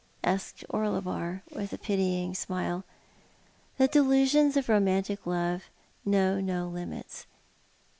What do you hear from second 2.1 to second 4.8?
smile. The delusions of